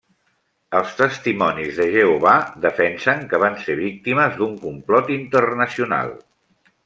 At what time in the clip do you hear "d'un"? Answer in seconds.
4.41-4.57